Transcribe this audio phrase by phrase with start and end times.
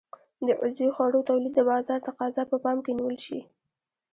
[0.45, 3.39] د عضوي خوړو تولید د بازار تقاضا په پام کې نیول شي.